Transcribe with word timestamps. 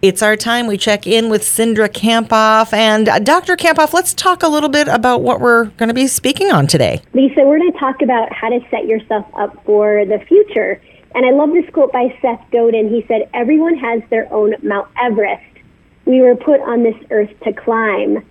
It's 0.00 0.22
our 0.22 0.36
time. 0.36 0.68
We 0.68 0.78
check 0.78 1.08
in 1.08 1.28
with 1.28 1.42
Cindra 1.42 1.88
Kamphoff. 1.88 2.72
And 2.72 3.08
uh, 3.08 3.18
Dr. 3.18 3.56
Kamphoff, 3.56 3.92
let's 3.92 4.14
talk 4.14 4.44
a 4.44 4.48
little 4.48 4.68
bit 4.68 4.86
about 4.86 5.22
what 5.22 5.40
we're 5.40 5.64
going 5.76 5.88
to 5.88 5.94
be 5.94 6.06
speaking 6.06 6.52
on 6.52 6.68
today. 6.68 7.02
Lisa, 7.14 7.42
we're 7.44 7.58
going 7.58 7.72
to 7.72 7.78
talk 7.80 8.00
about 8.00 8.32
how 8.32 8.48
to 8.48 8.60
set 8.70 8.86
yourself 8.86 9.26
up 9.34 9.64
for 9.64 10.04
the 10.04 10.20
future. 10.28 10.80
And 11.16 11.26
I 11.26 11.30
love 11.30 11.50
this 11.50 11.68
quote 11.72 11.90
by 11.90 12.16
Seth 12.22 12.44
Godin. 12.52 12.88
He 12.90 13.04
said, 13.08 13.28
Everyone 13.34 13.76
has 13.76 14.02
their 14.08 14.32
own 14.32 14.54
Mount 14.62 14.88
Everest. 15.02 15.42
We 16.04 16.20
were 16.20 16.36
put 16.36 16.60
on 16.60 16.84
this 16.84 16.96
earth 17.10 17.32
to 17.42 17.52
climb. 17.52 18.24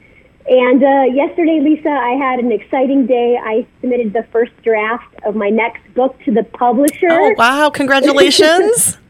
And 0.50 0.82
uh, 0.82 1.04
yesterday, 1.14 1.60
Lisa, 1.60 1.90
I 1.90 2.12
had 2.12 2.40
an 2.40 2.54
exciting 2.54 3.08
day. 3.08 3.38
I 3.44 3.68
submitted 3.82 4.14
the 4.14 4.26
first 4.32 4.54
draft 4.64 5.14
of 5.26 5.36
my 5.36 5.50
next 5.50 5.82
book 5.96 6.18
to 6.24 6.32
the 6.32 6.44
publisher. 6.44 7.10
Oh, 7.12 7.34
wow. 7.38 7.70
Congratulations. 7.70 8.98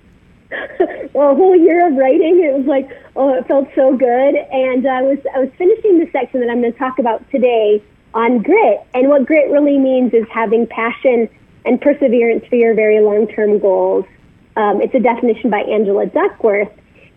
well, 1.14 1.32
a 1.32 1.36
whole 1.36 1.56
year 1.56 1.88
of 1.88 1.96
writing. 1.96 2.40
It 2.44 2.58
was 2.58 2.66
like, 2.66 2.90
oh, 3.16 3.34
it 3.34 3.48
felt 3.48 3.68
so 3.76 3.96
good. 3.98 4.36
And 4.36 4.88
I 4.88 5.02
was 5.02 5.18
I 5.36 5.40
was 5.40 5.50
finishing 5.58 6.00
the 6.00 6.10
section 6.12 6.40
that 6.40 6.50
I'm 6.50 6.62
going 6.62 6.72
to 6.72 6.80
talk 6.80 7.00
about 7.00 7.30
today 7.32 7.84
on 8.14 8.42
grit. 8.42 8.82
And 8.94 9.10
what 9.10 9.26
grit 9.26 9.52
really 9.52 9.78
means 9.78 10.14
is 10.14 10.26
having 10.32 10.68
passion 10.68 11.30
and 11.66 11.82
perseverance 11.82 12.46
for 12.48 12.56
your 12.56 12.74
very 12.74 13.02
long 13.02 13.28
term 13.28 13.60
goals. 13.60 14.06
Um, 14.56 14.82
it's 14.82 14.96
a 14.96 15.00
definition 15.00 15.50
by 15.50 15.62
Angela 15.62 16.06
Duckworth. 16.08 16.72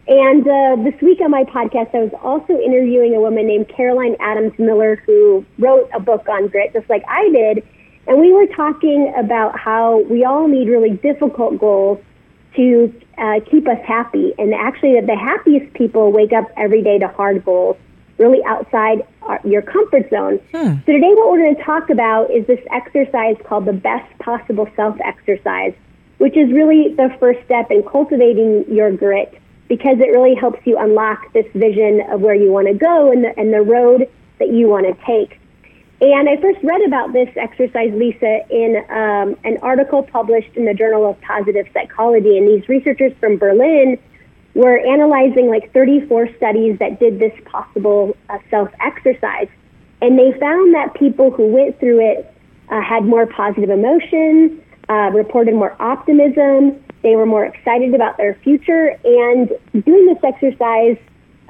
And 0.09 0.43
uh, 0.43 0.77
this 0.83 1.01
week 1.01 1.21
on 1.21 1.31
my 1.31 1.45
podcast, 1.45 1.95
I 1.95 2.01
was 2.01 2.13
also 2.21 2.59
interviewing 2.59 3.15
a 3.15 3.21
woman 3.21 3.47
named 3.47 3.69
Caroline 3.69 4.17
Adams 4.19 4.59
Miller 4.59 4.97
who 5.07 5.47
wrote 5.59 5.89
a 5.95 6.01
book 6.01 6.29
on 6.29 6.49
grit, 6.49 6.73
just 6.73 6.91
like 6.91 7.05
I 7.07 7.29
did. 7.29 7.67
And 8.09 8.19
we 8.19 8.33
were 8.33 8.47
talking 8.49 9.15
about 9.17 9.59
how 9.59 10.01
we 10.11 10.25
all 10.25 10.49
need 10.49 10.69
really 10.69 10.91
difficult 10.91 11.61
goals 11.61 12.01
to 12.57 12.93
uh, 13.19 13.41
keep 13.51 13.69
us 13.69 13.79
happy. 13.87 14.33
And 14.39 14.55
actually, 14.55 15.01
the 15.01 15.17
happiest 15.17 15.73
people 15.75 16.13
wake 16.13 16.33
up 16.33 16.51
every 16.57 16.83
day 16.83 16.99
to 16.99 17.09
hard 17.09 17.45
goals, 17.45 17.77
really 18.19 18.43
outside 18.45 19.07
our, 19.23 19.41
your 19.45 19.63
comfort 19.63 20.11
zone. 20.11 20.39
Hmm. 20.53 20.81
So, 20.87 20.93
today, 20.93 21.13
what 21.15 21.31
we're 21.31 21.39
going 21.39 21.57
to 21.57 21.63
talk 21.63 21.91
about 21.91 22.31
is 22.31 22.47
this 22.47 22.61
exercise 22.73 23.37
called 23.45 23.67
the 23.67 23.73
best 23.73 24.19
possible 24.19 24.69
self 24.77 24.97
exercise, 25.05 25.75
which 26.19 26.37
is 26.37 26.51
really 26.53 26.95
the 26.95 27.15
first 27.19 27.41
step 27.45 27.71
in 27.71 27.83
cultivating 27.83 28.65
your 28.69 28.93
grit 28.93 29.41
because 29.69 30.01
it 30.01 30.11
really 30.11 30.35
helps 30.35 30.59
you 30.67 30.77
unlock 30.77 31.33
this 31.33 31.47
vision 31.55 32.03
of 32.11 32.21
where 32.21 32.35
you 32.35 32.51
want 32.51 32.67
to 32.67 32.75
go 32.75 33.13
and 33.13 33.25
the, 33.25 33.39
and 33.39 33.55
the 33.55 33.63
road 33.63 34.11
that 34.41 34.49
you 34.49 34.67
want 34.69 34.85
to 34.85 35.05
take. 35.07 35.40
And 36.01 36.29
I 36.31 36.37
first 36.41 36.59
read 36.63 36.81
about 36.83 37.13
this 37.13 37.29
exercise, 37.37 37.93
Lisa, 37.93 38.41
in 38.49 38.77
um, 38.89 39.37
an 39.45 39.59
article 39.61 40.03
published 40.03 40.57
in 40.57 40.65
the 40.65 40.73
Journal 40.73 41.11
of 41.11 41.21
Positive 41.21 41.67
Psychology. 41.75 42.39
And 42.39 42.49
these 42.49 42.67
researchers 42.69 43.13
from 43.21 43.37
Berlin 43.37 43.99
were 44.55 44.79
analyzing 44.79 45.49
like 45.49 45.73
34 45.75 46.35
studies 46.37 46.79
that 46.79 46.99
did 47.01 47.19
this 47.19 47.33
possible 47.45 48.17
uh, 48.31 48.39
self 48.49 48.71
exercise. 48.81 49.49
And 50.01 50.19
they 50.19 50.33
found 50.41 50.75
that 50.75 50.95
people 50.95 51.31
who 51.31 51.49
went 51.49 51.79
through 51.79 52.01
it 52.01 52.35
uh, 52.71 52.81
had 52.81 53.05
more 53.05 53.27
positive 53.27 53.69
emotion, 53.69 54.63
uh, 54.89 55.11
reported 55.13 55.55
more 55.55 55.77
optimism, 55.81 56.83
they 57.03 57.17
were 57.17 57.27
more 57.27 57.45
excited 57.45 57.95
about 57.95 58.17
their 58.17 58.35
future, 58.43 58.97
and 59.05 59.51
doing 59.85 60.07
this 60.07 60.19
exercise 60.23 60.97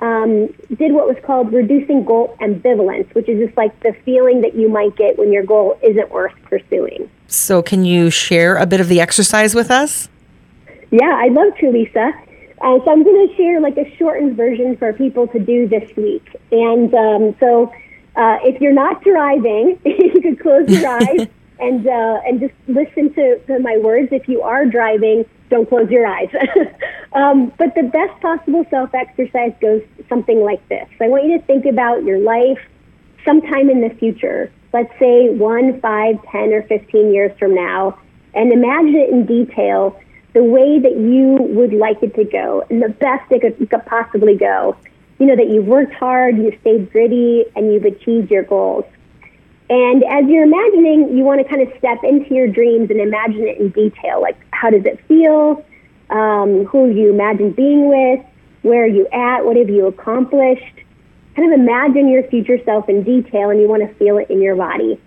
um, 0.00 0.46
did 0.76 0.92
what 0.92 1.06
was 1.06 1.16
called 1.24 1.52
reducing 1.52 2.04
goal 2.04 2.36
ambivalence, 2.40 3.12
which 3.14 3.28
is 3.28 3.44
just 3.44 3.56
like 3.56 3.78
the 3.80 3.94
feeling 4.04 4.40
that 4.40 4.54
you 4.54 4.68
might 4.68 4.96
get 4.96 5.18
when 5.18 5.32
your 5.32 5.44
goal 5.44 5.78
isn't 5.82 6.10
worth 6.10 6.34
pursuing. 6.44 7.10
So, 7.26 7.62
can 7.62 7.84
you 7.84 8.10
share 8.10 8.56
a 8.56 8.66
bit 8.66 8.80
of 8.80 8.88
the 8.88 9.00
exercise 9.00 9.54
with 9.54 9.70
us? 9.70 10.08
Yeah, 10.90 11.14
I'd 11.16 11.32
love 11.32 11.54
to, 11.58 11.70
Lisa. 11.70 12.12
Uh, 12.62 12.78
so, 12.84 12.90
I'm 12.90 13.04
going 13.04 13.28
to 13.28 13.34
share 13.36 13.60
like 13.60 13.76
a 13.76 13.94
shortened 13.96 14.36
version 14.36 14.76
for 14.76 14.92
people 14.92 15.28
to 15.28 15.38
do 15.38 15.68
this 15.68 15.94
week. 15.96 16.26
And 16.50 16.92
um, 16.94 17.36
so, 17.38 17.72
uh, 18.16 18.38
if 18.42 18.60
you're 18.60 18.72
not 18.72 19.02
driving, 19.04 19.78
you 19.84 20.20
could 20.22 20.40
close 20.40 20.68
your 20.68 20.88
eyes 21.02 21.28
and 21.60 21.86
uh, 21.86 22.20
and 22.26 22.40
just 22.40 22.54
listen 22.66 23.12
to, 23.14 23.38
to 23.46 23.58
my 23.60 23.76
words. 23.76 24.08
If 24.12 24.28
you 24.28 24.40
are 24.42 24.64
driving, 24.64 25.26
don't 25.50 25.68
close 25.68 25.90
your 25.90 26.06
eyes. 26.06 26.28
um, 27.12 27.52
but 27.58 27.74
the 27.74 27.82
best 27.82 28.20
possible 28.20 28.64
self 28.70 28.94
exercise 28.94 29.52
goes 29.60 29.82
something 30.08 30.42
like 30.42 30.66
this. 30.68 30.88
I 31.00 31.08
want 31.08 31.24
you 31.24 31.38
to 31.38 31.44
think 31.44 31.66
about 31.66 32.04
your 32.04 32.18
life 32.18 32.60
sometime 33.24 33.68
in 33.68 33.80
the 33.80 33.90
future. 33.90 34.52
Let's 34.72 34.92
say 34.98 35.28
one, 35.30 35.80
five, 35.80 36.22
ten, 36.30 36.52
or 36.52 36.62
15 36.62 37.12
years 37.12 37.36
from 37.38 37.54
now, 37.54 37.98
and 38.34 38.52
imagine 38.52 38.94
it 38.94 39.10
in 39.10 39.26
detail 39.26 39.98
the 40.32 40.44
way 40.44 40.78
that 40.78 40.96
you 40.96 41.38
would 41.54 41.72
like 41.72 42.02
it 42.02 42.14
to 42.14 42.24
go 42.24 42.64
and 42.70 42.80
the 42.80 42.88
best 42.88 43.30
it 43.32 43.40
could, 43.40 43.68
could 43.68 43.86
possibly 43.86 44.36
go. 44.36 44.76
You 45.18 45.26
know, 45.26 45.36
that 45.36 45.48
you've 45.48 45.66
worked 45.66 45.92
hard, 45.94 46.38
you've 46.38 46.58
stayed 46.60 46.92
gritty, 46.92 47.44
and 47.56 47.72
you've 47.72 47.84
achieved 47.84 48.30
your 48.30 48.44
goals. 48.44 48.84
And 49.68 50.02
as 50.04 50.24
you're 50.28 50.44
imagining, 50.44 51.16
you 51.16 51.24
want 51.24 51.42
to 51.42 51.48
kind 51.48 51.62
of 51.62 51.76
step 51.78 51.98
into 52.02 52.34
your 52.34 52.48
dreams 52.48 52.90
and 52.90 53.00
imagine 53.00 53.46
it 53.46 53.58
in 53.58 53.70
detail. 53.70 54.20
Like, 54.20 54.36
how 54.52 54.70
does 54.70 54.84
it 54.84 55.00
feel? 55.06 55.64
Um, 56.10 56.64
who 56.66 56.90
you 56.90 57.10
imagine 57.10 57.52
being 57.52 57.88
with? 57.88 58.24
Where 58.62 58.84
are 58.84 58.86
you 58.86 59.06
at? 59.08 59.44
What 59.44 59.56
have 59.56 59.70
you 59.70 59.86
accomplished? 59.86 60.76
Kind 61.36 61.52
of 61.52 61.58
imagine 61.58 62.08
your 62.08 62.24
future 62.24 62.58
self 62.64 62.88
in 62.88 63.04
detail 63.04 63.50
and 63.50 63.60
you 63.60 63.68
want 63.68 63.88
to 63.88 63.94
feel 63.94 64.18
it 64.18 64.28
in 64.28 64.42
your 64.42 64.56
body. 64.56 65.00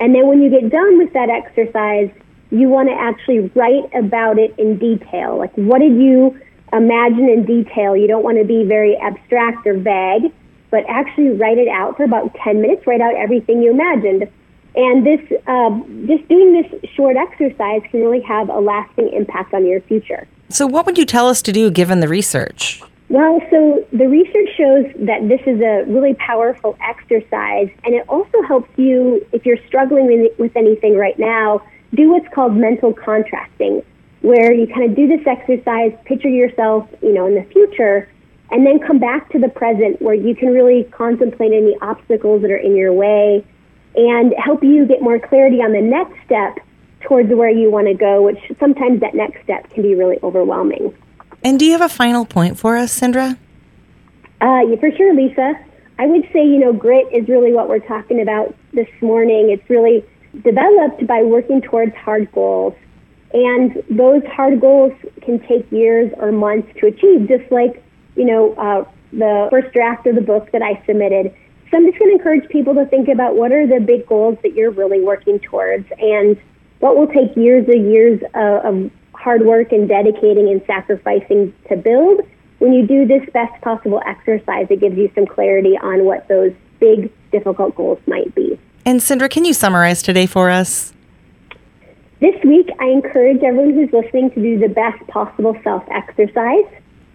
And 0.00 0.14
then 0.14 0.26
when 0.26 0.42
you 0.42 0.50
get 0.50 0.70
done 0.70 0.98
with 0.98 1.12
that 1.12 1.28
exercise, 1.28 2.10
you 2.50 2.68
want 2.68 2.88
to 2.88 2.94
actually 2.94 3.50
write 3.54 3.92
about 3.94 4.38
it 4.38 4.54
in 4.58 4.78
detail. 4.78 5.36
Like, 5.38 5.52
what 5.54 5.80
did 5.80 6.00
you 6.00 6.38
imagine 6.72 7.28
in 7.28 7.44
detail? 7.44 7.96
You 7.96 8.06
don't 8.06 8.22
want 8.22 8.38
to 8.38 8.44
be 8.44 8.64
very 8.64 8.96
abstract 8.96 9.66
or 9.66 9.76
vague 9.76 10.32
but 10.74 10.82
actually 10.88 11.28
write 11.28 11.56
it 11.56 11.68
out 11.68 11.96
for 11.96 12.02
about 12.02 12.34
10 12.42 12.60
minutes, 12.60 12.84
write 12.84 13.00
out 13.00 13.14
everything 13.14 13.62
you 13.62 13.70
imagined. 13.70 14.28
And 14.74 15.06
this, 15.06 15.20
uh, 15.46 15.70
just 16.08 16.28
doing 16.28 16.52
this 16.52 16.90
short 16.96 17.16
exercise 17.16 17.82
can 17.92 18.00
really 18.00 18.22
have 18.22 18.48
a 18.48 18.58
lasting 18.58 19.12
impact 19.12 19.54
on 19.54 19.64
your 19.64 19.80
future. 19.82 20.26
So, 20.48 20.66
what 20.66 20.86
would 20.86 20.98
you 20.98 21.06
tell 21.06 21.28
us 21.28 21.42
to 21.42 21.52
do 21.52 21.70
given 21.70 22.00
the 22.00 22.08
research? 22.08 22.82
Well, 23.08 23.40
so 23.50 23.86
the 23.92 24.08
research 24.08 24.48
shows 24.56 24.86
that 25.06 25.28
this 25.28 25.40
is 25.46 25.60
a 25.60 25.84
really 25.86 26.14
powerful 26.14 26.76
exercise, 26.80 27.68
and 27.84 27.94
it 27.94 28.08
also 28.08 28.42
helps 28.42 28.70
you, 28.76 29.24
if 29.32 29.44
you're 29.44 29.62
struggling 29.66 30.28
with 30.38 30.56
anything 30.56 30.96
right 30.96 31.18
now, 31.18 31.62
do 31.94 32.10
what's 32.10 32.26
called 32.34 32.56
mental 32.56 32.92
contrasting, 32.92 33.82
where 34.22 34.52
you 34.52 34.66
kind 34.66 34.90
of 34.90 34.96
do 34.96 35.06
this 35.06 35.24
exercise, 35.26 35.92
picture 36.06 36.28
yourself, 36.28 36.88
you 37.02 37.12
know, 37.12 37.26
in 37.26 37.34
the 37.34 37.44
future, 37.52 38.08
and 38.50 38.66
then 38.66 38.78
come 38.78 38.98
back 38.98 39.30
to 39.30 39.38
the 39.38 39.48
present 39.48 40.00
where 40.00 40.14
you 40.14 40.34
can 40.34 40.48
really 40.48 40.84
contemplate 40.84 41.52
any 41.52 41.76
obstacles 41.82 42.42
that 42.42 42.50
are 42.50 42.56
in 42.56 42.74
your 42.74 42.92
way 42.92 43.44
and 43.96 44.34
help 44.38 44.62
you 44.62 44.86
get 44.86 45.02
more 45.02 45.18
clarity 45.18 45.58
on 45.58 45.72
the 45.72 45.80
next 45.80 46.14
step 46.24 46.63
towards 47.04 47.30
where 47.30 47.50
you 47.50 47.70
want 47.70 47.86
to 47.86 47.94
go, 47.94 48.22
which 48.22 48.38
sometimes 48.58 49.00
that 49.00 49.14
next 49.14 49.42
step 49.44 49.70
can 49.70 49.82
be 49.82 49.94
really 49.94 50.18
overwhelming. 50.22 50.96
And 51.42 51.58
do 51.58 51.64
you 51.64 51.72
have 51.72 51.80
a 51.80 51.88
final 51.88 52.24
point 52.24 52.58
for 52.58 52.76
us, 52.76 52.98
Cindra? 52.98 53.38
Uh, 54.40 54.60
yeah, 54.68 54.76
for 54.80 54.90
sure, 54.96 55.14
Lisa. 55.14 55.54
I 55.98 56.06
would 56.06 56.28
say, 56.32 56.44
you 56.44 56.58
know, 56.58 56.72
grit 56.72 57.06
is 57.12 57.28
really 57.28 57.52
what 57.52 57.68
we're 57.68 57.78
talking 57.78 58.20
about 58.20 58.54
this 58.72 58.88
morning. 59.00 59.50
It's 59.50 59.68
really 59.70 60.04
developed 60.42 61.06
by 61.06 61.22
working 61.22 61.60
towards 61.60 61.94
hard 61.94 62.30
goals. 62.32 62.74
And 63.32 63.82
those 63.90 64.22
hard 64.26 64.60
goals 64.60 64.92
can 65.22 65.38
take 65.46 65.70
years 65.70 66.12
or 66.18 66.32
months 66.32 66.68
to 66.80 66.86
achieve, 66.86 67.28
just 67.28 67.50
like 67.52 67.84
you 68.16 68.24
know, 68.24 68.54
uh, 68.54 68.84
the 69.12 69.48
first 69.50 69.72
draft 69.72 70.06
of 70.06 70.14
the 70.14 70.20
book 70.20 70.50
that 70.52 70.62
I 70.62 70.82
submitted. 70.86 71.34
So 71.70 71.78
I'm 71.78 71.86
just 71.86 71.98
going 71.98 72.10
to 72.10 72.16
encourage 72.16 72.48
people 72.48 72.74
to 72.74 72.86
think 72.86 73.08
about 73.08 73.36
what 73.36 73.52
are 73.52 73.66
the 73.66 73.80
big 73.80 74.06
goals 74.06 74.38
that 74.42 74.54
you're 74.54 74.70
really 74.70 75.00
working 75.00 75.38
towards 75.40 75.86
and 75.98 76.36
what 76.84 76.98
will 76.98 77.06
take 77.06 77.34
years 77.34 77.66
and 77.66 77.90
years 77.90 78.20
uh, 78.34 78.68
of 78.68 78.90
hard 79.14 79.46
work 79.46 79.72
and 79.72 79.88
dedicating 79.88 80.50
and 80.50 80.60
sacrificing 80.66 81.50
to 81.66 81.76
build. 81.76 82.20
When 82.58 82.74
you 82.74 82.86
do 82.86 83.06
this 83.06 83.22
best 83.32 83.58
possible 83.62 84.02
exercise, 84.04 84.66
it 84.68 84.80
gives 84.80 84.94
you 84.98 85.10
some 85.14 85.26
clarity 85.26 85.78
on 85.78 86.04
what 86.04 86.28
those 86.28 86.52
big, 86.80 87.10
difficult 87.32 87.74
goals 87.74 87.98
might 88.06 88.34
be. 88.34 88.60
And 88.84 89.00
Cindra, 89.00 89.30
can 89.30 89.46
you 89.46 89.54
summarize 89.54 90.02
today 90.02 90.26
for 90.26 90.50
us? 90.50 90.92
This 92.20 92.36
week, 92.44 92.68
I 92.78 92.88
encourage 92.88 93.42
everyone 93.42 93.72
who's 93.72 93.90
listening 93.90 94.30
to 94.32 94.42
do 94.42 94.58
the 94.58 94.68
best 94.68 95.06
possible 95.06 95.56
self 95.64 95.84
exercise 95.90 96.66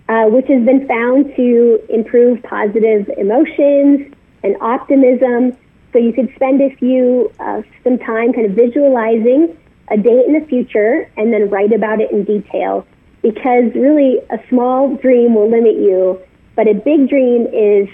uh, 0.09 0.25
which 0.25 0.47
has 0.47 0.65
been 0.65 0.87
found 0.87 1.35
to 1.35 1.79
improve 1.89 2.41
positive 2.41 3.07
emotions 3.17 4.11
and 4.41 4.57
optimism 4.59 5.55
So 5.91 5.99
you 5.99 6.13
could 6.13 6.31
spend 6.35 6.61
a 6.61 6.75
few, 6.75 7.31
uh, 7.39 7.61
some 7.83 7.97
time 7.97 8.33
kind 8.33 8.45
of 8.45 8.51
visualizing 8.51 9.57
a 9.89 9.97
date 9.97 10.25
in 10.27 10.33
the 10.33 10.45
future 10.47 11.09
and 11.17 11.33
then 11.33 11.49
write 11.49 11.73
about 11.73 11.99
it 11.99 12.11
in 12.11 12.23
detail 12.23 12.85
because 13.21 13.73
really 13.75 14.19
a 14.29 14.39
small 14.49 14.95
dream 14.95 15.33
will 15.33 15.49
limit 15.49 15.75
you, 15.75 16.19
but 16.55 16.67
a 16.67 16.73
big 16.73 17.09
dream 17.09 17.47
is 17.47 17.89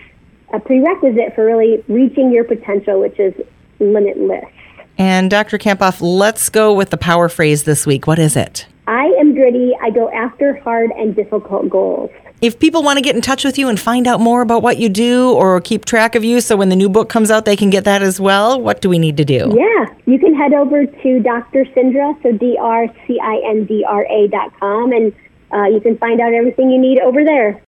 a 0.54 0.60
prerequisite 0.60 1.34
for 1.36 1.46
really 1.46 1.84
reaching 1.88 2.32
your 2.32 2.44
potential, 2.44 3.00
which 3.00 3.20
is 3.20 3.34
limitless. 3.80 4.46
And 4.98 5.30
Dr. 5.30 5.58
Kamphoff, 5.58 5.98
let's 6.02 6.50
go 6.50 6.74
with 6.74 6.90
the 6.90 6.98
power 6.98 7.28
phrase 7.28 7.64
this 7.64 7.86
week. 7.86 8.08
What 8.08 8.20
is 8.20 8.36
it? 8.36 8.68
I 8.88 9.06
am 9.20 9.35
gritty. 9.46 9.74
I 9.80 9.92
go 9.92 10.10
after 10.10 10.56
hard 10.62 10.90
and 10.92 11.16
difficult 11.16 11.70
goals. 11.70 12.10
If 12.42 12.60
people 12.60 12.84
want 12.84 12.98
to 12.98 13.02
get 13.02 13.16
in 13.16 13.22
touch 13.22 13.46
with 13.46 13.58
you 13.58 13.70
and 13.70 13.80
find 13.80 14.08
out 14.08 14.20
more 14.20 14.42
about 14.42 14.62
what 14.62 14.78
you 14.78 14.90
do 14.90 15.32
or 15.32 15.62
keep 15.62 15.86
track 15.86 16.16
of 16.16 16.24
you 16.24 16.42
so 16.42 16.56
when 16.56 16.70
the 16.70 16.76
new 16.76 16.90
book 16.90 17.10
comes 17.10 17.32
out 17.32 17.46
they 17.46 17.56
can 17.56 17.70
get 17.70 17.84
that 17.86 18.02
as 18.02 18.20
well, 18.20 18.60
what 18.60 18.82
do 18.82 18.90
we 18.90 19.00
need 19.00 19.18
to 19.18 19.26
do? 19.26 19.54
Yeah, 19.56 19.86
you 20.06 20.20
can 20.20 20.36
head 20.36 20.54
over 20.54 20.86
to 20.86 21.20
Dr. 21.20 21.66
Cindra, 21.66 22.22
so 22.24 22.32
D 22.32 22.58
R 22.60 22.88
C 23.06 23.20
I 23.22 23.42
N 23.50 23.66
D 23.66 23.86
R 23.88 24.06
A 24.06 24.28
dot 24.28 24.52
com, 24.60 24.92
and 24.92 25.14
uh, 25.54 25.66
you 25.66 25.80
can 25.80 25.98
find 25.98 26.20
out 26.20 26.34
everything 26.34 26.72
you 26.72 26.80
need 26.80 27.00
over 27.00 27.24
there. 27.24 27.62